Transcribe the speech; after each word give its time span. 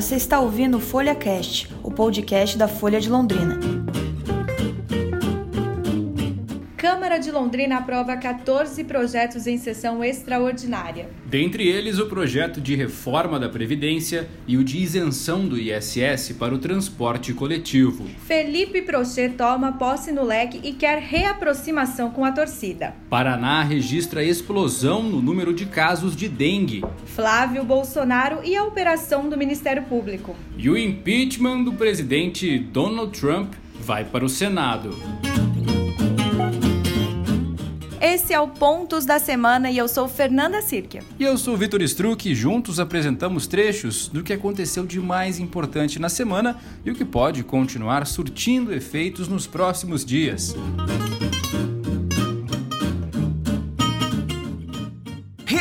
você 0.00 0.16
está 0.16 0.40
ouvindo 0.40 0.78
o 0.78 0.80
Folha 0.80 1.14
Cast, 1.14 1.68
o 1.82 1.90
podcast 1.90 2.56
da 2.56 2.66
Folha 2.66 2.98
de 2.98 3.10
Londrina. 3.10 3.79
Câmara 7.10 7.24
de 7.24 7.32
Londrina 7.32 7.78
aprova 7.78 8.16
14 8.16 8.84
projetos 8.84 9.48
em 9.48 9.58
sessão 9.58 10.04
extraordinária. 10.04 11.08
Dentre 11.26 11.66
eles, 11.66 11.98
o 11.98 12.06
projeto 12.06 12.60
de 12.60 12.76
reforma 12.76 13.36
da 13.36 13.48
Previdência 13.48 14.28
e 14.46 14.56
o 14.56 14.62
de 14.62 14.78
isenção 14.78 15.44
do 15.44 15.58
ISS 15.58 16.36
para 16.38 16.54
o 16.54 16.58
transporte 16.58 17.34
coletivo. 17.34 18.06
Felipe 18.28 18.82
Prochet 18.82 19.34
toma 19.34 19.72
posse 19.72 20.12
no 20.12 20.22
leque 20.22 20.60
e 20.62 20.72
quer 20.72 21.00
reaproximação 21.00 22.12
com 22.12 22.24
a 22.24 22.30
torcida. 22.30 22.94
Paraná 23.08 23.64
registra 23.64 24.22
explosão 24.22 25.02
no 25.02 25.20
número 25.20 25.52
de 25.52 25.66
casos 25.66 26.14
de 26.14 26.28
dengue. 26.28 26.84
Flávio 27.06 27.64
Bolsonaro 27.64 28.38
e 28.44 28.54
a 28.54 28.62
operação 28.62 29.28
do 29.28 29.36
Ministério 29.36 29.82
Público. 29.82 30.36
E 30.56 30.70
o 30.70 30.78
impeachment 30.78 31.64
do 31.64 31.72
presidente 31.72 32.56
Donald 32.56 33.18
Trump 33.18 33.54
vai 33.80 34.04
para 34.04 34.24
o 34.24 34.28
Senado. 34.28 34.96
Esse 38.00 38.32
é 38.32 38.40
o 38.40 38.48
Pontos 38.48 39.04
da 39.04 39.18
Semana 39.18 39.70
e 39.70 39.76
eu 39.76 39.86
sou 39.86 40.08
Fernanda 40.08 40.62
Sirkia. 40.62 41.02
E 41.18 41.22
eu 41.22 41.36
sou 41.36 41.54
Vitor 41.54 41.82
Struck 41.82 42.30
e 42.30 42.34
juntos 42.34 42.80
apresentamos 42.80 43.46
trechos 43.46 44.08
do 44.08 44.22
que 44.22 44.32
aconteceu 44.32 44.86
de 44.86 44.98
mais 44.98 45.38
importante 45.38 45.98
na 45.98 46.08
semana 46.08 46.56
e 46.82 46.90
o 46.90 46.94
que 46.94 47.04
pode 47.04 47.44
continuar 47.44 48.06
surtindo 48.06 48.72
efeitos 48.72 49.28
nos 49.28 49.46
próximos 49.46 50.02
dias. 50.02 50.56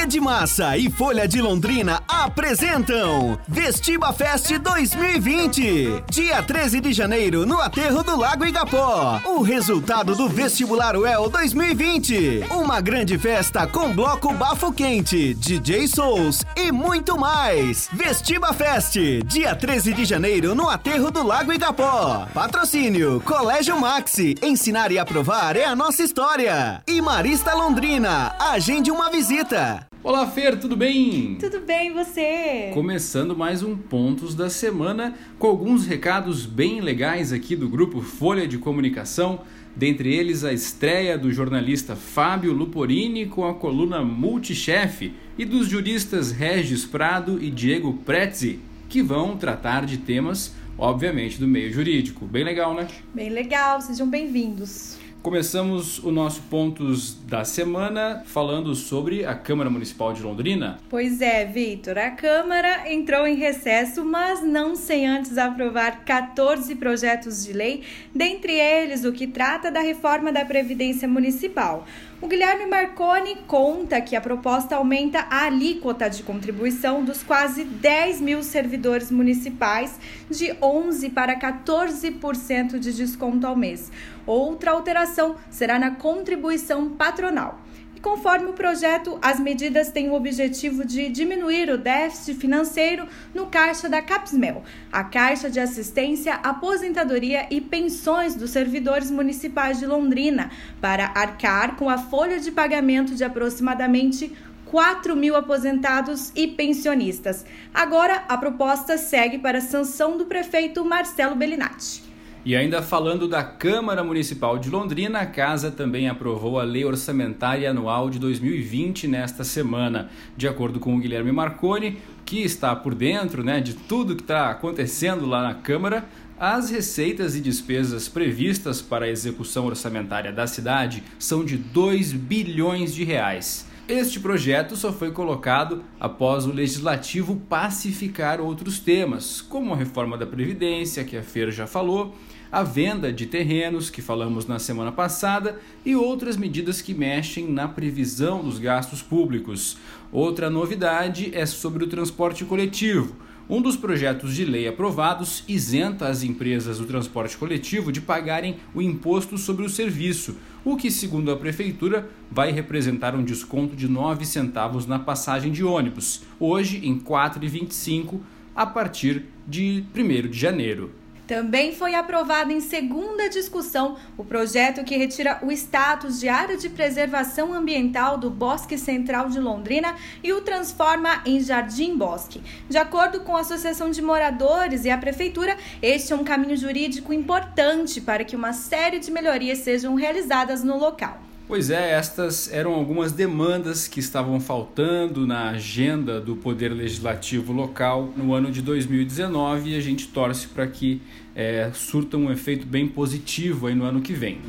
Rede 0.09 0.22
Massa 0.22 0.76
e 0.76 0.90
Folha 0.90 1.27
de 1.27 1.40
Londrina 1.40 2.02
apresentam 2.08 3.38
Vestiba 3.48 4.12
Fest 4.12 4.52
2020. 4.58 6.04
Dia 6.10 6.41
13 6.41 6.82
de 6.82 6.91
janeiro, 6.91 7.46
no 7.46 7.62
Aterro 7.62 8.02
do 8.02 8.18
Lago 8.18 8.43
Igapó. 8.43 9.21
O 9.24 9.43
resultado 9.43 10.15
do 10.15 10.27
Vestibular 10.27 10.96
UEL 10.96 11.30
2020. 11.30 12.43
Uma 12.49 12.82
grande 12.82 13.20
festa 13.20 13.68
com 13.68 13.93
bloco 13.93 14.34
Bafo 14.34 14.74
Quente, 14.74 15.35
DJ 15.35 15.87
Souls 15.87 16.43
e 16.55 16.71
muito 16.71 17.15
mais. 17.15 17.87
Vestiba 17.93 18.52
Fest, 18.52 18.96
dia 19.27 19.55
13 19.55 19.93
de 19.93 20.05
janeiro, 20.05 20.55
no 20.55 20.68
Aterro 20.68 21.12
do 21.12 21.21
Lago 21.21 21.54
Igapó. 21.54 22.27
Patrocínio, 22.34 23.21
Colégio 23.24 23.80
Maxi. 23.80 24.34
Ensinar 24.41 24.91
e 24.91 24.98
aprovar 24.98 25.55
é 25.55 25.65
a 25.65 25.76
nossa 25.76 26.02
história. 26.02 26.82
E 26.87 26.99
Marista 26.99 27.54
Londrina, 27.54 28.34
agende 28.40 28.90
uma 28.90 29.12
visita. 29.12 29.87
Olá, 30.10 30.26
Fer, 30.26 30.60
tudo 30.60 30.76
bem? 30.76 31.35
Tudo 31.40 31.60
bem, 31.60 31.91
e 31.91 31.93
você? 31.93 32.71
Começando 32.74 33.38
mais 33.38 33.62
um 33.62 33.77
Pontos 33.77 34.34
da 34.34 34.49
Semana 34.49 35.13
com 35.38 35.46
alguns 35.46 35.85
recados 35.85 36.48
bem 36.48 36.82
legais 36.82 37.32
aqui 37.32 37.55
do 37.55 37.70
grupo 37.70 38.02
Folha 38.02 38.48
de 38.48 38.57
Comunicação. 38.57 39.41
Dentre 39.76 40.12
eles, 40.12 40.43
a 40.43 40.52
estreia 40.52 41.15
do 41.15 41.32
jornalista 41.32 41.96
Fábio 41.96 42.54
Luporini 42.54 43.27
com 43.27 43.46
a 43.46 43.54
coluna 43.54 44.04
Multichefe 44.04 45.13
e 45.37 45.46
dos 45.46 45.68
juristas 45.68 46.32
Regis 46.32 46.87
Prado 46.87 47.37
e 47.40 47.52
Diego 47.52 47.93
Prezzi, 48.04 48.60
que 48.90 49.04
vão 49.04 49.37
tratar 49.37 49.85
de 49.85 49.99
temas, 49.99 50.55
obviamente, 50.76 51.40
do 51.40 51.48
meio 51.48 51.71
jurídico. 51.71 52.26
Bem 52.26 52.43
legal, 52.43 52.74
né? 52.74 52.87
Bem 53.13 53.30
legal, 53.30 53.80
sejam 53.80 54.10
bem-vindos. 54.10 54.98
Começamos 55.21 55.99
o 55.99 56.13
nosso 56.13 56.41
pontos 56.43 57.13
da 57.25 57.43
semana 57.43 58.23
falando 58.25 58.73
sobre 58.73 59.25
a 59.25 59.35
Câmara 59.35 59.70
Municipal 59.70 60.13
de 60.13 60.23
Londrina. 60.23 60.79
Pois 60.89 61.20
é, 61.20 61.43
Vitor, 61.43 61.98
a 61.98 62.12
Câmara 62.12 62.89
entrou 62.89 63.27
em 63.27 63.35
recesso, 63.35 64.06
mas 64.06 64.41
não 64.41 64.78
sem 64.78 65.06
antes 65.06 65.38
aprovar 65.38 66.06
14 66.06 66.73
projetos 66.75 67.44
de 67.44 67.51
lei, 67.51 67.84
dentre 68.16 68.53
eles 68.53 69.03
o 69.03 69.12
que 69.12 69.28
trata 69.28 69.69
da 69.69 69.81
reforma 69.81 70.31
da 70.31 70.46
Previdência 70.46 71.06
Municipal. 71.06 71.85
O 72.22 72.28
Guilherme 72.28 72.66
Marconi 72.66 73.38
conta 73.47 74.02
que 74.02 74.13
a 74.13 74.22
proposta 74.22 74.75
aumenta 74.75 75.19
a 75.29 75.46
alíquota 75.46 76.09
de 76.09 76.22
contribuição 76.24 77.03
dos 77.03 77.24
quase 77.24 77.63
10 77.63 78.19
mil 78.19 78.44
servidores 78.44 79.09
municipais 79.09 79.97
de 80.29 80.47
11% 80.47 81.13
para 81.13 81.40
14% 81.40 82.78
de 82.78 82.94
desconto 82.94 83.47
ao 83.47 83.56
mês. 83.56 83.90
Outra 84.29 84.73
alteração 84.73 85.38
será 85.50 85.79
na 85.79 85.90
contribuição 85.90 86.88
patronal. 86.91 87.62
E 87.95 88.00
conforme 88.00 88.45
o 88.45 88.53
projeto, 88.53 89.17
as 89.23 89.40
medidas 89.40 89.90
têm 89.90 90.12
o 90.12 90.13
objetivo 90.13 90.85
de 90.85 91.09
diminuir 91.09 91.67
o 91.72 91.79
déficit 91.79 92.35
financeiro 92.38 93.07
no 93.34 93.47
caixa 93.47 93.90
da 93.90 94.03
Capsmel, 94.03 94.62
a 94.91 95.03
Caixa 95.03 95.50
de 95.50 95.59
Assistência, 95.59 96.35
Aposentadoria 96.35 97.47
e 97.50 97.59
Pensões 97.59 98.35
dos 98.35 98.51
Servidores 98.51 99.09
Municipais 99.09 99.79
de 99.79 99.88
Londrina, 99.88 100.51
para 100.79 101.07
arcar 101.16 101.75
com 101.75 101.90
a 101.90 101.97
folha 101.97 102.40
de 102.40 102.51
pagamento 102.51 103.16
de 103.16 103.23
aproximadamente 103.23 104.31
4 104.66 105.16
mil 105.16 105.35
aposentados 105.35 106.31
e 106.35 106.46
pensionistas. 106.46 107.44
Agora, 107.73 108.25
a 108.29 108.38
proposta 108.38 108.96
segue 108.96 109.40
para 109.40 109.57
a 109.57 109.61
sanção 109.61 110.19
do 110.19 110.28
prefeito 110.28 110.85
Marcelo 110.85 111.35
Bellinati. 111.35 112.09
E 112.46 112.56
ainda 112.56 112.82
falando 112.82 113.28
da 113.28 113.44
Câmara 113.44 114.02
Municipal 114.02 114.58
de 114.58 114.70
Londrina, 114.70 115.20
a 115.20 115.26
casa 115.26 115.70
também 115.70 116.08
aprovou 116.08 116.58
a 116.58 116.64
Lei 116.64 116.86
Orçamentária 116.86 117.70
Anual 117.70 118.10
de 118.10 118.18
2020 118.18 119.10
nesta 119.10 119.44
semana. 119.44 120.10
De 120.38 120.48
acordo 120.48 120.80
com 120.80 120.96
o 120.96 121.00
Guilherme 121.00 121.34
Marconi, 121.34 121.98
que 122.26 122.42
está 122.42 122.74
por 122.74 122.96
dentro 122.96 123.44
né, 123.44 123.60
de 123.60 123.74
tudo 123.74 124.16
que 124.16 124.22
está 124.22 124.50
acontecendo 124.50 125.26
lá 125.26 125.44
na 125.44 125.54
Câmara, 125.54 126.06
as 126.40 126.70
receitas 126.70 127.36
e 127.36 127.42
despesas 127.42 128.08
previstas 128.08 128.82
para 128.82 129.04
a 129.04 129.10
execução 129.10 129.66
orçamentária 129.66 130.32
da 130.32 130.48
cidade 130.48 131.04
são 131.20 131.44
de 131.44 131.58
2 131.58 132.14
bilhões 132.14 132.96
de 132.96 133.04
reais. 133.04 133.69
Este 133.90 134.20
projeto 134.20 134.76
só 134.76 134.94
foi 134.94 135.10
colocado 135.10 135.84
após 136.00 136.46
o 136.46 136.52
legislativo 136.52 137.42
pacificar 137.50 138.40
outros 138.40 138.78
temas, 138.78 139.42
como 139.42 139.74
a 139.74 139.76
reforma 139.76 140.16
da 140.16 140.28
Previdência, 140.28 141.04
que 141.04 141.18
a 141.18 141.24
Feira 141.24 141.50
já 141.50 141.66
falou, 141.66 142.16
a 142.52 142.62
venda 142.62 143.12
de 143.12 143.26
terrenos, 143.26 143.90
que 143.90 144.00
falamos 144.00 144.46
na 144.46 144.60
semana 144.60 144.92
passada, 144.92 145.60
e 145.84 145.96
outras 145.96 146.38
medidas 146.38 146.84
que 146.84 146.94
mexem 146.94 147.52
na 147.52 147.68
previsão 147.68 148.44
dos 148.44 148.60
gastos 148.60 149.02
públicos. 149.02 149.76
Outra 150.12 150.52
novidade 150.52 151.32
é 151.34 151.48
sobre 151.48 151.84
o 151.84 151.88
transporte 151.88 152.46
coletivo. 152.46 153.16
Um 153.50 153.60
dos 153.60 153.76
projetos 153.76 154.36
de 154.36 154.46
lei 154.46 154.68
aprovados 154.68 155.44
isenta 155.48 156.08
as 156.08 156.22
empresas 156.22 156.78
do 156.78 156.86
transporte 156.86 157.36
coletivo 157.36 157.92
de 157.92 158.02
pagarem 158.02 158.58
o 158.76 158.84
imposto 158.84 159.36
sobre 159.40 159.66
o 159.66 159.70
serviço, 159.70 160.36
o 160.64 160.75
que, 160.75 160.92
segundo 160.92 161.31
a 161.31 161.38
prefeitura, 161.38 162.09
vai 162.30 162.52
representar 162.52 163.16
um 163.16 163.24
desconto 163.24 163.75
de 163.75 163.88
9 163.88 164.25
centavos 164.25 164.86
na 164.86 165.00
passagem 165.00 165.52
de 165.52 165.64
ônibus, 165.64 166.22
hoje 166.40 166.86
em 166.86 166.96
R$ 166.96 167.02
4,25 167.02 168.20
a 168.56 168.66
partir 168.66 169.25
de 169.47 169.84
1 169.96 170.30
de 170.30 170.38
janeiro. 170.38 170.99
Também 171.29 171.75
foi 171.75 171.94
aprovado 171.94 172.51
em 172.51 172.59
segunda 172.59 173.29
discussão 173.29 173.97
o 174.17 174.23
projeto 174.23 174.84
que 174.84 174.97
retira 174.97 175.38
o 175.44 175.51
status 175.51 176.19
de 176.19 176.28
área 176.28 176.57
de 176.57 176.67
preservação 176.69 177.53
ambiental 177.53 178.17
do 178.17 178.31
Bosque 178.31 178.79
Central 178.79 179.29
de 179.29 179.40
Londrina 179.40 179.95
e 180.23 180.34
o 180.34 180.41
transforma 180.41 181.22
em 181.28 181.40
Jardim 181.40 181.95
Bosque. 181.95 182.41
De 182.67 182.79
acordo 182.79 183.19
com 183.19 183.38
a 183.38 183.41
Associação 183.41 183.91
de 183.91 184.01
Moradores 184.01 184.85
e 184.85 184.90
a 184.90 184.97
Prefeitura, 184.97 185.56
este 185.84 186.13
é 186.13 186.16
um 186.16 186.23
caminho 186.23 186.57
jurídico 186.57 187.13
importante 187.13 188.01
para 188.01 188.23
que 188.23 188.35
uma 188.35 188.51
série 188.51 188.97
de 188.97 189.11
melhorias 189.11 189.59
sejam 189.59 189.94
realizadas 189.94 190.63
no 190.63 190.79
local. 190.79 191.28
Pois 191.50 191.72
é, 191.72 191.94
estas 191.94 192.54
eram 192.54 192.76
algumas 192.76 193.12
demandas 193.12 193.88
que 193.88 194.00
estavam 194.00 194.40
faltando 194.40 195.26
na 195.26 195.50
agenda 195.50 196.22
do 196.22 196.36
Poder 196.36 196.72
Legislativo 196.72 197.52
local 197.52 198.14
no 198.16 198.35
ano 198.35 198.52
de 198.52 198.62
2019 198.62 199.72
e 199.72 199.76
a 199.76 199.82
gente 199.82 200.09
torce 200.09 200.47
para 200.47 200.68
que 200.68 201.02
é, 201.34 201.72
surta 201.73 202.18
um 202.18 202.32
efeito 202.32 202.68
bem 202.68 202.88
positivo 202.88 203.66
aí 203.66 203.73
no 203.73 203.84
ano 203.84 204.00
que 204.00 204.14
vem. 204.14 204.40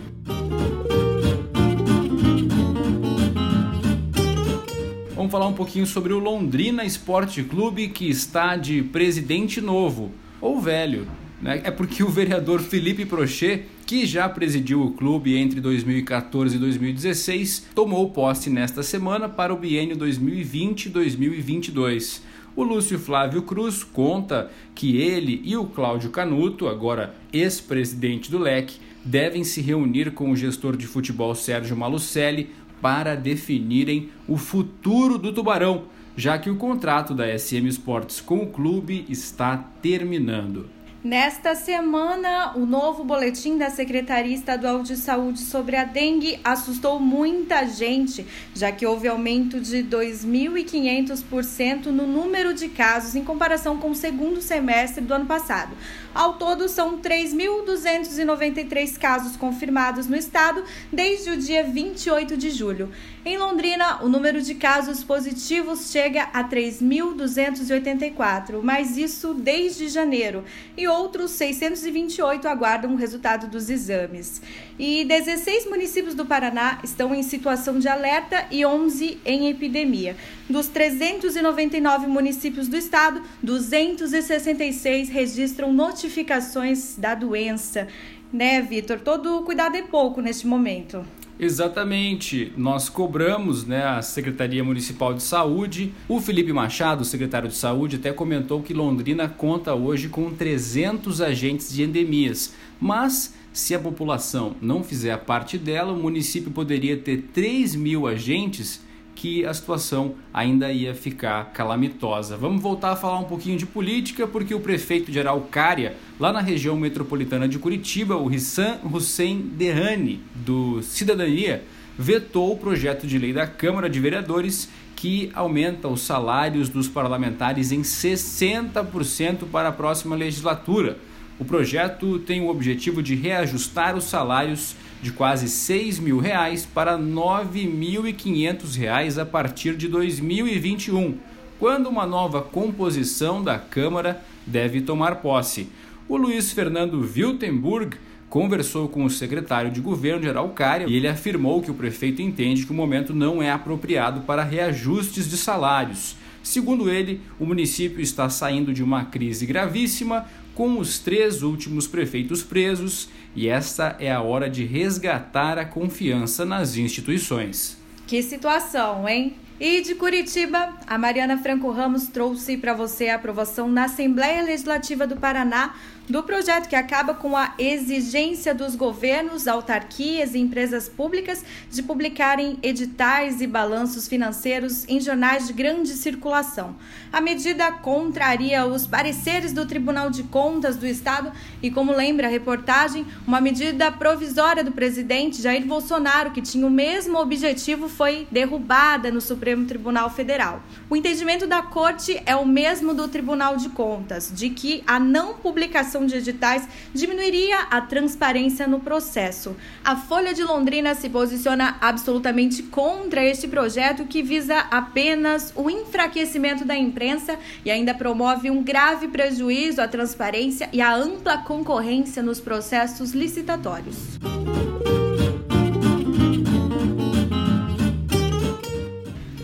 Vamos 5.15 5.33
falar 5.33 5.47
um 5.47 5.55
pouquinho 5.55 5.87
sobre 5.87 6.13
o 6.13 6.19
Londrina 6.19 6.85
Esporte 6.85 7.43
Clube 7.43 7.89
que 7.89 8.11
está 8.11 8.57
de 8.57 8.83
presidente 8.83 9.59
novo 9.59 10.13
ou 10.39 10.61
velho. 10.61 11.07
Né? 11.41 11.63
É 11.65 11.71
porque 11.71 12.03
o 12.03 12.09
vereador 12.09 12.61
Felipe 12.61 13.07
Prochet 13.07 13.65
que 13.91 14.07
já 14.07 14.29
presidiu 14.29 14.85
o 14.85 14.93
clube 14.93 15.37
entre 15.37 15.61
2014 15.61 16.55
e 16.55 16.61
2016, 16.61 17.71
tomou 17.75 18.09
posse 18.11 18.49
nesta 18.49 18.85
semana 18.85 19.29
para 19.29 19.53
o 19.53 19.57
biênio 19.57 19.97
2020-2022. 19.97 22.21
O 22.55 22.63
Lúcio 22.63 23.01
Flávio 23.01 23.43
Cruz 23.43 23.83
conta 23.83 24.49
que 24.77 24.97
ele 24.97 25.43
e 25.45 25.57
o 25.57 25.67
Cláudio 25.67 26.11
Canuto, 26.11 26.69
agora 26.69 27.17
ex-presidente 27.33 28.31
do 28.31 28.39
LEC, 28.39 28.75
devem 29.05 29.43
se 29.43 29.61
reunir 29.61 30.13
com 30.13 30.31
o 30.31 30.37
gestor 30.37 30.77
de 30.77 30.87
futebol 30.87 31.35
Sérgio 31.35 31.77
Malucelli 31.77 32.51
para 32.81 33.17
definirem 33.17 34.09
o 34.29 34.37
futuro 34.37 35.19
do 35.19 35.33
Tubarão. 35.33 35.87
já 36.17 36.39
que 36.39 36.49
o 36.49 36.55
contrato 36.55 37.13
da 37.13 37.37
SM 37.37 37.67
Sports 37.67 38.21
com 38.21 38.39
o 38.39 38.47
clube 38.47 39.05
está 39.09 39.57
terminando. 39.57 40.79
Nesta 41.03 41.55
semana, 41.55 42.53
o 42.55 42.67
novo 42.67 43.03
boletim 43.03 43.57
da 43.57 43.71
Secretaria 43.71 44.35
Estadual 44.35 44.83
de 44.83 44.99
Saúde 44.99 45.41
sobre 45.41 45.75
a 45.75 45.85
dengue 45.85 46.39
assustou 46.45 47.01
muita 47.01 47.65
gente, 47.65 48.27
já 48.55 48.71
que 48.71 48.85
houve 48.85 49.09
aumento 49.09 49.59
de 49.59 49.83
2.500% 49.83 51.87
no 51.87 52.07
número 52.07 52.53
de 52.53 52.69
casos 52.69 53.15
em 53.15 53.25
comparação 53.25 53.79
com 53.79 53.93
o 53.93 53.95
segundo 53.95 54.43
semestre 54.43 55.03
do 55.03 55.15
ano 55.15 55.25
passado. 55.25 55.75
Ao 56.15 56.35
todo, 56.35 56.69
são 56.69 56.99
3.293 56.99 58.99
casos 58.99 59.39
confirmados 59.39 60.07
no 60.07 60.17
estado 60.17 60.63
desde 60.93 61.31
o 61.31 61.37
dia 61.39 61.65
28 61.65 62.37
de 62.37 62.51
julho. 62.51 62.91
Em 63.25 63.39
Londrina, 63.39 64.03
o 64.03 64.09
número 64.09 64.43
de 64.43 64.55
casos 64.55 65.03
positivos 65.03 65.91
chega 65.91 66.25
a 66.33 66.45
3.284, 66.45 68.61
mas 68.63 68.99
isso 68.99 69.33
desde 69.33 69.89
janeiro, 69.89 70.45
e 70.77 70.90
outros 70.91 71.31
628 71.31 72.47
aguardam 72.47 72.93
o 72.93 72.97
resultado 72.97 73.47
dos 73.47 73.71
exames. 73.71 74.43
E 74.79 75.05
16 75.05 75.67
municípios 75.71 76.15
do 76.15 76.27
Paraná 76.27 76.81
estão 76.85 77.15
em 77.15 77.23
situação 77.23 77.79
de 77.79 77.89
alerta 77.89 78.47
e 78.51 78.67
11 78.67 79.19
em 79.25 79.49
epidemia. 79.49 80.17
Dos 80.49 80.67
399 80.67 82.07
municípios 82.07 82.69
do 82.69 82.77
estado, 82.77 83.23
266 83.43 85.09
registram 85.09 85.73
notificações 85.73 86.97
da 86.99 87.15
doença. 87.15 87.89
Né, 88.33 88.61
Vitor? 88.61 89.01
Todo 89.01 89.43
cuidado 89.43 89.77
é 89.77 89.83
pouco 89.83 90.21
neste 90.21 90.47
momento. 90.47 91.05
Exatamente. 91.43 92.53
Nós 92.55 92.91
cobramos 92.91 93.65
né, 93.65 93.83
a 93.83 94.03
Secretaria 94.03 94.63
Municipal 94.63 95.15
de 95.15 95.23
Saúde. 95.23 95.95
O 96.07 96.21
Felipe 96.21 96.53
Machado, 96.53 97.03
secretário 97.03 97.49
de 97.49 97.57
Saúde, 97.57 97.97
até 97.97 98.13
comentou 98.13 98.63
que 98.63 98.75
Londrina 98.75 99.27
conta 99.27 99.75
hoje 99.75 100.11
com 100.11 100.31
300 100.31 101.23
agentes 101.23 101.73
de 101.73 101.83
endemias. 101.83 102.53
Mas, 102.79 103.35
se 103.55 103.75
a 103.75 103.79
população 103.79 104.55
não 104.61 104.85
fizer 104.85 105.13
a 105.13 105.19
parte 105.19 105.57
dela, 105.57 105.95
o 105.95 105.99
município 105.99 106.51
poderia 106.51 106.99
ter 106.99 107.31
3 107.33 107.75
mil 107.75 108.07
agentes 108.07 108.83
que 109.21 109.45
a 109.45 109.53
situação 109.53 110.15
ainda 110.33 110.73
ia 110.73 110.95
ficar 110.95 111.53
calamitosa. 111.53 112.39
Vamos 112.39 112.63
voltar 112.63 112.93
a 112.93 112.97
falar 112.97 113.19
um 113.19 113.25
pouquinho 113.25 113.59
de 113.59 113.67
política, 113.67 114.27
porque 114.27 114.55
o 114.55 114.61
prefeito 114.61 115.13
de 115.13 115.21
Araucária, 115.21 115.95
lá 116.19 116.33
na 116.33 116.41
região 116.41 116.75
metropolitana 116.75 117.47
de 117.47 117.59
Curitiba, 117.59 118.17
o 118.17 118.27
Rissan 118.27 118.79
Hussein 118.83 119.43
Derrani, 119.43 120.23
do 120.35 120.83
Cidadania, 120.83 121.63
vetou 121.99 122.55
o 122.55 122.57
projeto 122.57 123.07
de 123.07 123.19
lei 123.19 123.31
da 123.31 123.47
Câmara 123.47 123.91
de 123.91 124.01
Vereadores 124.01 124.71
que 124.97 125.31
aumenta 125.35 125.87
os 125.87 126.01
salários 126.01 126.71
dos 126.71 126.89
parlamentares 126.89 127.73
em 127.73 127.83
60% 127.83 129.45
para 129.53 129.69
a 129.69 129.73
próxima 129.73 130.17
legislatura. 130.17 130.97
O 131.39 131.45
projeto 131.45 132.19
tem 132.21 132.41
o 132.41 132.49
objetivo 132.49 133.03
de 133.03 133.15
reajustar 133.15 133.95
os 133.95 134.05
salários 134.05 134.75
de 135.03 135.13
quase 135.13 135.49
6 135.49 135.99
mil 135.99 136.19
reais 136.19 136.67
para 136.67 136.99
9.500 136.99 138.77
reais 138.77 139.19
a 139.19 139.25
partir 139.25 139.77
de 139.77 139.89
2021, 139.89 141.19
quando 141.59 141.89
uma 141.89 142.07
nova 142.07 142.43
composição 142.43 143.43
da 143.43 143.59
Câmara 143.59 144.23
deve 144.47 144.81
tomar 144.81 145.17
posse. 145.17 145.69
O 146.09 146.17
Luiz 146.17 146.53
Fernando 146.53 147.01
Wiltenburg 147.01 147.97
conversou 148.29 148.89
com 148.89 149.05
o 149.05 149.11
secretário 149.11 149.71
de 149.71 149.81
governo 149.81 150.23
de 150.23 150.29
Araucária 150.29 150.87
e 150.89 150.95
ele 150.95 151.09
afirmou 151.09 151.61
que 151.61 151.71
o 151.71 151.75
prefeito 151.75 152.23
entende 152.23 152.65
que 152.65 152.73
o 152.73 152.75
momento 152.75 153.13
não 153.13 153.43
é 153.43 153.51
apropriado 153.51 154.21
para 154.21 154.45
reajustes 154.45 155.29
de 155.29 155.37
salários. 155.37 156.17
Segundo 156.43 156.89
ele, 156.89 157.21
o 157.39 157.45
município 157.45 158.01
está 158.01 158.29
saindo 158.31 158.73
de 158.73 158.83
uma 158.83 159.05
crise 159.05 159.45
gravíssima, 159.45 160.27
com 160.61 160.79
os 160.79 160.99
três 160.99 161.43
últimos 161.43 161.87
prefeitos 161.87 162.43
presos, 162.43 163.09
e 163.35 163.49
esta 163.49 163.97
é 163.99 164.13
a 164.13 164.21
hora 164.21 164.51
de 164.51 164.63
resgatar 164.63 165.57
a 165.57 165.65
confiança 165.65 166.45
nas 166.45 166.77
instituições. 166.77 167.79
Que 168.07 168.23
situação, 168.23 169.09
hein? 169.09 169.37
E 169.59 169.81
de 169.81 169.95
Curitiba, 169.95 170.75
a 170.87 170.99
Mariana 170.99 171.39
Franco 171.39 171.71
Ramos 171.71 172.09
trouxe 172.09 172.59
para 172.59 172.75
você 172.75 173.09
a 173.09 173.15
aprovação 173.15 173.71
na 173.71 173.85
Assembleia 173.85 174.43
Legislativa 174.43 175.07
do 175.07 175.17
Paraná 175.17 175.75
do 176.09 176.23
projeto 176.23 176.69
que 176.69 176.75
acaba 176.75 177.15
com 177.15 177.37
a 177.37 177.55
exigência 177.59 178.55
dos 178.55 178.75
governos, 178.75 179.47
autarquias 179.47 180.35
e 180.35 180.39
empresas 180.39 180.89
públicas 180.89 181.45
de 181.71 181.83
publicarem 181.83 182.59
editais 182.63 183.41
e 183.41 183.47
balanços 183.47 184.09
financeiros 184.09 184.89
em 184.89 185.01
jornais 185.01 185.47
de 185.47 185.53
grande 185.53 185.91
circulação. 185.91 186.75
A 187.13 187.21
medida 187.21 187.71
contraria 187.73 188.67
os 188.67 188.87
pareceres 188.87 189.53
do 189.53 189.67
Tribunal 189.67 190.11
de 190.11 190.23
Contas 190.25 190.77
do 190.77 190.87
Estado 190.87 191.33
e, 191.63 191.71
como 191.71 191.93
lembra 191.93 192.27
a 192.27 192.31
reportagem, 192.31 193.07
uma 193.27 193.41
medida 193.41 193.91
provisória 193.93 194.65
do 194.65 194.73
presidente 194.73 195.43
Jair 195.43 195.65
Bolsonaro, 195.65 196.31
que 196.31 196.43
tinha 196.43 196.67
o 196.67 196.71
mesmo 196.71 197.19
objetivo, 197.19 197.89
foi 197.89 198.27
derrubada 198.31 199.11
no 199.11 199.21
Supremo 199.21 199.67
Tribunal 199.67 200.11
Federal. 200.11 200.63
O 200.89 200.97
entendimento 200.97 201.47
da 201.47 201.63
Corte 201.63 202.21
é 202.27 202.35
o 202.35 202.47
mesmo 202.47 202.95
do 202.95 203.09
Tribunal 203.09 203.57
de 203.57 203.69
Contas, 203.69 204.33
de 204.35 204.51
que 204.51 204.83
a 204.87 204.99
não 204.99 205.35
publicação 205.35 205.90
de 205.99 206.17
editais 206.17 206.69
diminuiria 206.95 207.63
a 207.71 207.81
transparência 207.81 208.67
no 208.67 208.81
processo. 208.81 209.57
A 209.85 209.97
Folha 209.97 210.33
de 210.33 210.43
Londrina 210.43 210.95
se 210.95 211.09
posiciona 211.09 211.77
absolutamente 211.81 212.63
contra 212.63 213.25
este 213.25 213.49
projeto 213.49 214.07
que 214.07 214.23
visa 214.23 214.59
apenas 214.71 215.53
o 215.57 215.69
enfraquecimento 215.69 216.65
da 216.65 216.77
imprensa 216.77 217.37
e 217.65 217.71
ainda 217.71 217.93
promove 217.93 218.51
um 218.51 218.63
grave 218.63 219.09
prejuízo 219.09 219.83
à 219.83 219.89
transparência 219.89 220.69
e 220.73 220.81
à 220.81 220.95
ampla 220.95 221.39
concorrência 221.39 222.23
nos 222.23 222.41
processos 222.41 223.13
licitatórios. 223.13 223.97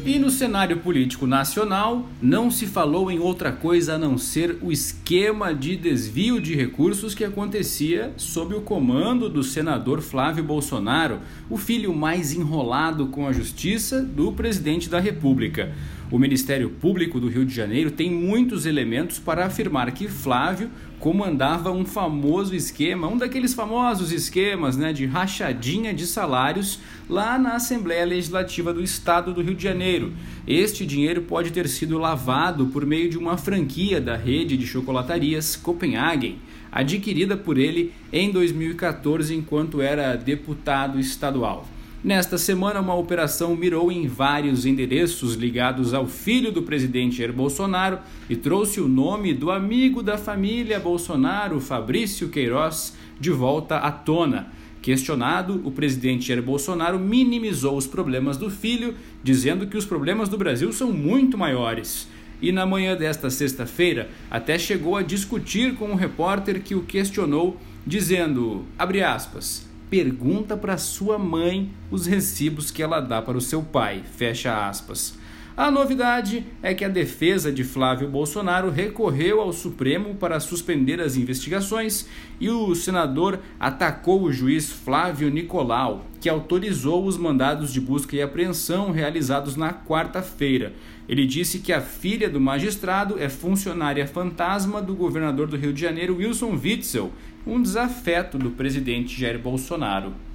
E 0.07 0.21
no 0.21 0.31
cenário 0.31 0.77
político 0.77 1.27
nacional, 1.27 2.09
não 2.23 2.49
se 2.49 2.65
falou 2.65 3.11
em 3.11 3.19
outra 3.19 3.51
coisa 3.51 3.95
a 3.95 3.99
não 3.99 4.17
ser 4.17 4.57
o 4.63 4.71
esquema 4.71 5.53
de 5.53 5.77
desvio 5.77 6.41
de 6.41 6.55
recursos 6.55 7.13
que 7.13 7.25
acontecia 7.25 8.13
sob 8.17 8.55
o 8.55 8.61
comando 8.61 9.29
do 9.29 9.43
senador 9.43 10.01
Flávio 10.01 10.45
Bolsonaro, 10.45 11.19
o 11.51 11.57
filho 11.57 11.93
mais 11.93 12.33
enrolado 12.33 13.09
com 13.09 13.27
a 13.27 13.33
justiça 13.33 14.01
do 14.01 14.31
presidente 14.31 14.89
da 14.89 15.01
República. 15.01 15.75
O 16.09 16.21
Ministério 16.21 16.71
Público 16.71 17.19
do 17.19 17.27
Rio 17.27 17.45
de 17.45 17.53
Janeiro 17.53 17.91
tem 17.91 18.09
muitos 18.09 18.65
elementos 18.65 19.19
para 19.19 19.45
afirmar 19.45 19.91
que 19.91 20.07
Flávio 20.07 20.71
comandava 21.01 21.73
um 21.73 21.85
famoso 21.85 22.55
esquema, 22.55 23.09
um 23.09 23.19
daqueles 23.19 23.55
famosos 23.55 24.13
esquemas 24.13 24.77
né, 24.77 24.93
de 24.93 25.05
rachadinha 25.05 25.93
de 25.93 26.07
salários 26.07 26.79
lá 27.11 27.37
na 27.37 27.57
Assembleia 27.57 28.05
Legislativa 28.05 28.73
do 28.73 28.81
Estado 28.81 29.35
do 29.35 29.43
Rio 29.43 29.57
de 29.57 29.65
Janeiro. 29.65 30.13
Este 30.47 30.87
dinheiro 30.87 31.23
pode 31.23 31.51
ter 31.51 31.67
sido 31.67 31.99
lavado 31.99 32.67
por 32.67 32.87
meio 32.87 33.11
de 33.11 33.19
uma 33.19 33.37
franquia 33.37 34.01
da 34.01 34.17
rede 34.17 34.57
de 34.57 34.65
chocolatarias 34.65 35.57
Copenhagen, 35.57 36.39
adquirida 36.71 37.37
por 37.37 37.59
ele 37.59 37.93
em 38.13 38.31
2014 38.31 39.35
enquanto 39.35 39.83
era 39.83 40.15
deputado 40.15 41.01
estadual. 41.01 41.67
Nesta 42.07 42.39
semana, 42.39 42.81
uma 42.81 42.95
operação 42.95 43.57
mirou 43.57 43.91
em 43.91 44.07
vários 44.07 44.65
endereços 44.65 45.35
ligados 45.35 45.93
ao 45.93 46.07
filho 46.07 46.53
do 46.53 46.63
presidente 46.63 47.17
Jair 47.17 47.33
Bolsonaro 47.33 47.99
e 48.31 48.37
trouxe 48.37 48.81
o 48.81 48.87
nome 48.87 49.35
do 49.35 49.51
amigo 49.51 50.05
da 50.05 50.17
família 50.17 50.79
Bolsonaro, 50.79 51.61
Fabrício 51.61 52.29
Queiroz, 52.29 52.97
de 53.19 53.33
volta 53.33 53.79
à 53.79 53.91
tona. 53.91 54.53
Questionado, 54.81 55.61
o 55.65 55.73
presidente 55.73 56.29
Jair 56.29 56.41
Bolsonaro 56.41 56.97
minimizou 56.97 57.77
os 57.77 57.89
problemas 57.89 58.37
do 58.37 58.53
filho, 58.53 58.95
dizendo 59.21 59.67
que 59.67 59.77
os 59.77 59.85
problemas 59.85 60.29
do 60.29 60.39
Brasil 60.39 60.73
são 60.73 60.93
muito 60.93 61.37
maiores. 61.37 62.07
E 62.41 62.53
na 62.53 62.65
manhã 62.65 62.97
desta 62.97 63.31
sexta-feira, 63.31 64.09
até 64.31 64.61
chegou 64.61 64.95
a 64.95 65.03
discutir 65.03 65.75
com 65.75 65.87
um 65.87 65.97
repórter 65.97 66.63
que 66.63 66.77
o 66.77 66.83
questionou, 66.83 67.61
dizendo, 67.85 68.65
abre 68.79 69.03
aspas, 69.03 69.66
pergunta 69.91 70.57
para 70.57 70.79
sua 70.79 71.19
mãe 71.19 71.71
os 71.91 72.07
recibos 72.07 72.71
que 72.71 72.83
ela 72.83 73.01
dá 73.01 73.23
para 73.23 73.39
o 73.39 73.41
seu 73.41 73.63
pai. 73.63 74.03
Fecha 74.17 74.69
aspas. 74.69 75.19
A 75.57 75.71
novidade 75.71 76.45
é 76.63 76.75
que 76.75 76.85
a 76.85 76.89
defesa 76.89 77.51
de 77.51 77.65
Flávio 77.65 78.11
Bolsonaro 78.11 78.69
recorreu 78.69 79.41
ao 79.41 79.55
Supremo 79.55 80.15
para 80.15 80.39
suspender 80.39 81.01
as 81.01 81.17
investigações 81.17 82.07
e 82.39 82.51
o 82.51 82.75
senador 82.75 83.41
atacou 83.59 84.23
o 84.23 84.31
juiz 84.31 84.71
Flávio 84.71 85.31
Nicolau, 85.31 86.05
que 86.21 86.29
autorizou 86.29 87.07
os 87.07 87.17
mandados 87.17 87.73
de 87.73 87.81
busca 87.81 88.15
e 88.15 88.21
apreensão 88.21 88.91
realizados 88.91 89.57
na 89.57 89.73
quarta-feira. 89.73 90.75
Ele 91.09 91.27
disse 91.27 91.61
que 91.61 91.73
a 91.73 91.81
filha 91.81 92.29
do 92.29 92.39
magistrado 92.39 93.19
é 93.19 93.31
funcionária 93.31 94.07
fantasma 94.07 94.83
do 94.83 94.95
governador 94.95 95.47
do 95.47 95.57
Rio 95.57 95.73
de 95.73 95.81
Janeiro, 95.81 96.19
Wilson 96.19 96.61
Witzel, 96.63 97.11
um 97.47 97.63
desafeto 97.63 98.37
do 98.37 98.51
presidente 98.51 99.19
Jair 99.19 99.39
Bolsonaro. 99.39 100.26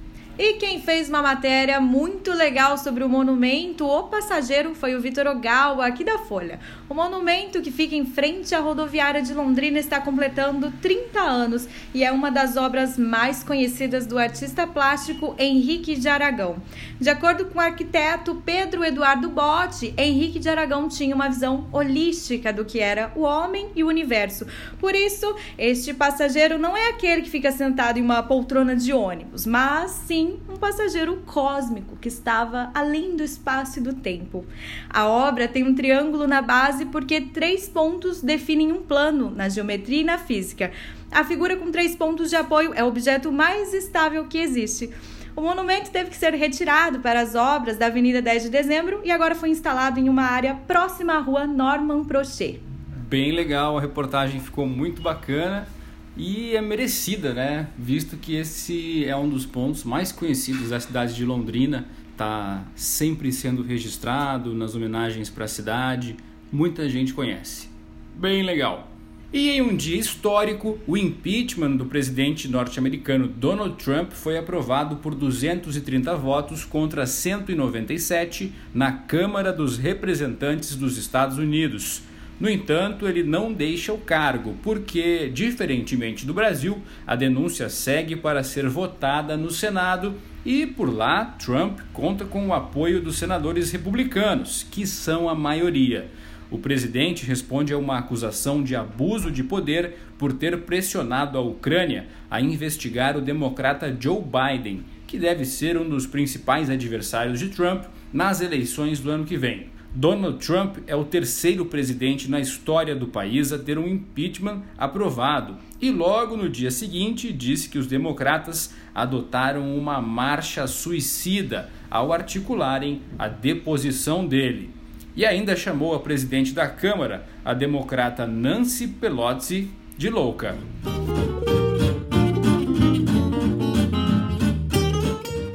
E 0.44 0.54
quem 0.54 0.80
fez 0.80 1.08
uma 1.08 1.22
matéria 1.22 1.80
muito 1.80 2.32
legal 2.32 2.76
sobre 2.76 3.04
o 3.04 3.08
monumento 3.08 3.86
O 3.86 4.08
Passageiro 4.08 4.74
foi 4.74 4.96
o 4.96 5.00
Vitor 5.00 5.24
Ogawa, 5.28 5.86
aqui 5.86 6.02
da 6.02 6.18
Folha. 6.18 6.58
O 6.88 6.94
monumento 6.94 7.62
que 7.62 7.70
fica 7.70 7.94
em 7.94 8.04
frente 8.04 8.52
à 8.52 8.58
rodoviária 8.58 9.22
de 9.22 9.32
Londrina 9.32 9.78
está 9.78 10.00
completando 10.00 10.72
30 10.82 11.20
anos 11.20 11.68
e 11.94 12.02
é 12.02 12.10
uma 12.10 12.28
das 12.28 12.56
obras 12.56 12.98
mais 12.98 13.44
conhecidas 13.44 14.04
do 14.04 14.18
artista 14.18 14.66
plástico 14.66 15.36
Henrique 15.38 15.94
de 15.94 16.08
Aragão. 16.08 16.56
De 16.98 17.08
acordo 17.08 17.44
com 17.44 17.60
o 17.60 17.62
arquiteto 17.62 18.42
Pedro 18.44 18.84
Eduardo 18.84 19.28
Botti, 19.28 19.94
Henrique 19.96 20.40
de 20.40 20.48
Aragão 20.48 20.88
tinha 20.88 21.14
uma 21.14 21.28
visão 21.28 21.68
holística 21.70 22.52
do 22.52 22.64
que 22.64 22.80
era 22.80 23.12
o 23.14 23.20
homem 23.20 23.68
e 23.76 23.84
o 23.84 23.88
universo. 23.88 24.44
Por 24.80 24.96
isso, 24.96 25.36
este 25.56 25.94
passageiro 25.94 26.58
não 26.58 26.76
é 26.76 26.88
aquele 26.88 27.22
que 27.22 27.30
fica 27.30 27.52
sentado 27.52 28.00
em 28.00 28.02
uma 28.02 28.24
poltrona 28.24 28.74
de 28.74 28.92
ônibus, 28.92 29.46
mas 29.46 29.92
sim 29.92 30.31
um 30.48 30.56
passageiro 30.56 31.22
cósmico 31.26 31.96
que 31.96 32.08
estava 32.08 32.70
além 32.74 33.16
do 33.16 33.22
espaço 33.22 33.78
e 33.78 33.82
do 33.82 33.94
tempo. 33.94 34.44
A 34.88 35.06
obra 35.06 35.48
tem 35.48 35.64
um 35.64 35.74
triângulo 35.74 36.26
na 36.26 36.42
base 36.42 36.86
porque 36.86 37.20
três 37.20 37.68
pontos 37.68 38.22
definem 38.22 38.72
um 38.72 38.82
plano 38.82 39.30
na 39.30 39.48
geometria 39.48 40.00
e 40.00 40.04
na 40.04 40.18
física. 40.18 40.70
A 41.10 41.24
figura 41.24 41.56
com 41.56 41.70
três 41.70 41.94
pontos 41.94 42.30
de 42.30 42.36
apoio 42.36 42.72
é 42.74 42.82
o 42.82 42.88
objeto 42.88 43.30
mais 43.30 43.74
estável 43.74 44.24
que 44.26 44.38
existe. 44.38 44.90
O 45.34 45.40
monumento 45.40 45.90
teve 45.90 46.10
que 46.10 46.16
ser 46.16 46.34
retirado 46.34 47.00
para 47.00 47.20
as 47.20 47.34
obras 47.34 47.78
da 47.78 47.86
Avenida 47.86 48.20
10 48.20 48.44
de 48.44 48.48
Dezembro 48.50 49.00
e 49.02 49.10
agora 49.10 49.34
foi 49.34 49.48
instalado 49.48 49.98
em 49.98 50.08
uma 50.08 50.24
área 50.24 50.54
próxima 50.54 51.14
à 51.14 51.18
rua 51.18 51.46
Norman 51.46 52.04
Prochet. 52.04 52.60
Bem 53.08 53.32
legal, 53.32 53.78
a 53.78 53.80
reportagem 53.80 54.40
ficou 54.40 54.66
muito 54.66 55.00
bacana 55.00 55.66
e 56.16 56.54
é 56.54 56.60
merecida, 56.60 57.32
né? 57.32 57.68
Visto 57.78 58.16
que 58.16 58.36
esse 58.36 59.04
é 59.04 59.16
um 59.16 59.28
dos 59.28 59.46
pontos 59.46 59.84
mais 59.84 60.12
conhecidos 60.12 60.70
da 60.70 60.78
cidade 60.78 61.14
de 61.14 61.24
Londrina, 61.24 61.86
está 62.10 62.64
sempre 62.76 63.32
sendo 63.32 63.62
registrado 63.62 64.54
nas 64.54 64.74
homenagens 64.74 65.30
para 65.30 65.46
a 65.46 65.48
cidade, 65.48 66.16
muita 66.52 66.88
gente 66.88 67.14
conhece. 67.14 67.68
Bem 68.14 68.42
legal. 68.42 68.92
E 69.32 69.48
em 69.48 69.62
um 69.62 69.74
dia 69.74 69.96
histórico, 69.96 70.78
o 70.86 70.94
impeachment 70.94 71.76
do 71.76 71.86
presidente 71.86 72.46
norte-americano 72.46 73.26
Donald 73.26 73.82
Trump 73.82 74.12
foi 74.12 74.36
aprovado 74.36 74.96
por 74.96 75.14
230 75.14 76.14
votos 76.16 76.66
contra 76.66 77.06
197 77.06 78.52
na 78.74 78.92
Câmara 78.92 79.50
dos 79.50 79.78
Representantes 79.78 80.76
dos 80.76 80.98
Estados 80.98 81.38
Unidos. 81.38 82.02
No 82.40 82.48
entanto, 82.50 83.06
ele 83.06 83.22
não 83.22 83.52
deixa 83.52 83.92
o 83.92 83.98
cargo, 83.98 84.56
porque, 84.62 85.30
diferentemente 85.32 86.26
do 86.26 86.34
Brasil, 86.34 86.82
a 87.06 87.14
denúncia 87.14 87.68
segue 87.68 88.16
para 88.16 88.42
ser 88.42 88.68
votada 88.68 89.36
no 89.36 89.50
Senado 89.50 90.14
e 90.44 90.66
por 90.66 90.92
lá 90.92 91.24
Trump 91.24 91.78
conta 91.92 92.24
com 92.24 92.48
o 92.48 92.52
apoio 92.52 93.00
dos 93.00 93.16
senadores 93.16 93.70
republicanos, 93.70 94.66
que 94.70 94.86
são 94.86 95.28
a 95.28 95.34
maioria. 95.34 96.08
O 96.50 96.58
presidente 96.58 97.24
responde 97.24 97.72
a 97.72 97.78
uma 97.78 97.98
acusação 97.98 98.62
de 98.62 98.76
abuso 98.76 99.30
de 99.30 99.42
poder 99.42 99.94
por 100.18 100.32
ter 100.32 100.60
pressionado 100.62 101.38
a 101.38 101.40
Ucrânia 101.40 102.08
a 102.30 102.40
investigar 102.40 103.16
o 103.16 103.22
democrata 103.22 103.96
Joe 103.98 104.20
Biden, 104.20 104.82
que 105.06 105.18
deve 105.18 105.44
ser 105.44 105.78
um 105.78 105.88
dos 105.88 106.06
principais 106.06 106.68
adversários 106.68 107.38
de 107.38 107.48
Trump 107.48 107.84
nas 108.12 108.40
eleições 108.40 109.00
do 109.00 109.10
ano 109.10 109.24
que 109.24 109.38
vem. 109.38 109.68
Donald 109.94 110.38
Trump 110.38 110.78
é 110.86 110.96
o 110.96 111.04
terceiro 111.04 111.66
presidente 111.66 112.30
na 112.30 112.40
história 112.40 112.96
do 112.96 113.06
país 113.06 113.52
a 113.52 113.58
ter 113.58 113.76
um 113.76 113.86
impeachment 113.86 114.62
aprovado 114.78 115.58
e 115.82 115.90
logo 115.90 116.34
no 116.34 116.48
dia 116.48 116.70
seguinte 116.70 117.30
disse 117.30 117.68
que 117.68 117.78
os 117.78 117.86
democratas 117.86 118.72
adotaram 118.94 119.76
uma 119.76 120.00
marcha 120.00 120.66
suicida 120.66 121.68
ao 121.90 122.10
articularem 122.10 123.02
a 123.18 123.28
deposição 123.28 124.26
dele. 124.26 124.70
E 125.14 125.26
ainda 125.26 125.54
chamou 125.54 125.94
a 125.94 126.00
presidente 126.00 126.54
da 126.54 126.66
Câmara, 126.66 127.26
a 127.44 127.52
democrata 127.52 128.26
Nancy 128.26 128.88
Pelosi, 128.88 129.68
de 129.98 130.08
louca. 130.08 130.56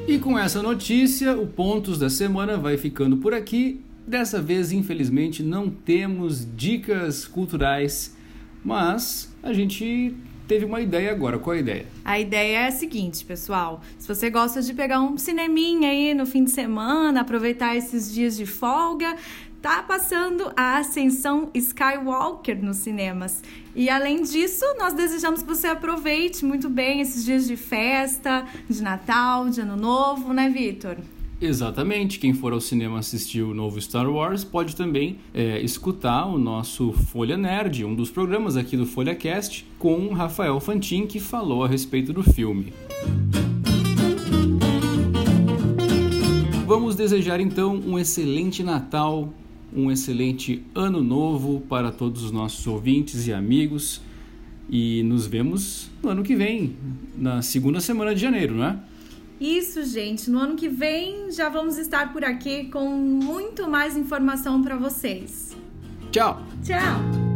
E 0.06 0.16
com 0.20 0.38
essa 0.38 0.62
notícia, 0.62 1.36
o 1.36 1.44
Pontos 1.44 1.98
da 1.98 2.08
Semana 2.08 2.56
vai 2.56 2.76
ficando 2.76 3.16
por 3.16 3.34
aqui. 3.34 3.80
Dessa 4.08 4.40
vez, 4.40 4.72
infelizmente, 4.72 5.42
não 5.42 5.68
temos 5.68 6.48
dicas 6.56 7.26
culturais, 7.26 8.16
mas 8.64 9.30
a 9.42 9.52
gente 9.52 10.16
teve 10.46 10.64
uma 10.64 10.80
ideia 10.80 11.10
agora. 11.10 11.38
Qual 11.38 11.54
a 11.54 11.60
ideia? 11.60 11.84
A 12.06 12.18
ideia 12.18 12.60
é 12.60 12.66
a 12.68 12.70
seguinte, 12.70 13.22
pessoal. 13.22 13.82
Se 13.98 14.08
você 14.08 14.30
gosta 14.30 14.62
de 14.62 14.72
pegar 14.72 15.02
um 15.02 15.18
cineminha 15.18 15.90
aí 15.90 16.14
no 16.14 16.24
fim 16.24 16.42
de 16.42 16.50
semana, 16.52 17.20
aproveitar 17.20 17.76
esses 17.76 18.10
dias 18.10 18.34
de 18.34 18.46
folga, 18.46 19.14
tá 19.60 19.82
passando 19.82 20.50
a 20.56 20.78
Ascensão 20.78 21.50
Skywalker 21.52 22.64
nos 22.64 22.78
cinemas. 22.78 23.42
E 23.76 23.90
além 23.90 24.22
disso, 24.22 24.64
nós 24.78 24.94
desejamos 24.94 25.42
que 25.42 25.48
você 25.48 25.66
aproveite 25.66 26.46
muito 26.46 26.70
bem 26.70 27.02
esses 27.02 27.26
dias 27.26 27.46
de 27.46 27.58
festa, 27.58 28.46
de 28.70 28.82
Natal, 28.82 29.50
de 29.50 29.60
Ano 29.60 29.76
Novo, 29.76 30.32
né, 30.32 30.48
Vitor? 30.48 30.96
Exatamente. 31.40 32.18
Quem 32.18 32.34
for 32.34 32.52
ao 32.52 32.60
cinema 32.60 32.98
assistir 32.98 33.42
o 33.42 33.54
novo 33.54 33.80
Star 33.80 34.10
Wars 34.10 34.42
pode 34.42 34.74
também 34.74 35.18
é, 35.32 35.60
escutar 35.60 36.26
o 36.26 36.36
nosso 36.36 36.92
Folha 36.92 37.36
Nerd, 37.36 37.84
um 37.84 37.94
dos 37.94 38.10
programas 38.10 38.56
aqui 38.56 38.76
do 38.76 38.84
Folha 38.84 39.14
Cast, 39.14 39.64
com 39.78 40.12
Rafael 40.12 40.58
Fantin, 40.58 41.06
que 41.06 41.20
falou 41.20 41.64
a 41.64 41.68
respeito 41.68 42.12
do 42.12 42.24
filme. 42.24 42.72
Vamos 46.66 46.96
desejar 46.96 47.40
então 47.40 47.76
um 47.86 47.98
excelente 47.98 48.62
Natal, 48.64 49.32
um 49.74 49.92
excelente 49.92 50.62
Ano 50.74 51.02
Novo 51.02 51.60
para 51.68 51.92
todos 51.92 52.24
os 52.24 52.32
nossos 52.32 52.66
ouvintes 52.66 53.26
e 53.28 53.32
amigos. 53.32 54.02
E 54.68 55.02
nos 55.04 55.26
vemos 55.26 55.88
no 56.02 56.10
ano 56.10 56.22
que 56.22 56.34
vem, 56.34 56.74
na 57.16 57.40
segunda 57.40 57.80
semana 57.80 58.14
de 58.14 58.20
janeiro, 58.20 58.54
não 58.54 58.64
é? 58.64 58.78
Isso, 59.40 59.84
gente. 59.84 60.30
No 60.30 60.38
ano 60.38 60.56
que 60.56 60.68
vem 60.68 61.30
já 61.30 61.48
vamos 61.48 61.78
estar 61.78 62.12
por 62.12 62.24
aqui 62.24 62.64
com 62.66 62.88
muito 62.88 63.68
mais 63.68 63.96
informação 63.96 64.62
para 64.62 64.76
vocês. 64.76 65.56
Tchau. 66.10 66.42
Tchau. 66.64 67.27